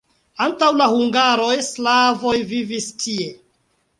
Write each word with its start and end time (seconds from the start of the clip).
Antaŭ 0.45 0.69
la 0.77 0.87
hungaroj 0.93 1.51
slavoj 1.67 2.33
vivis 2.53 2.87
tie. 3.05 3.29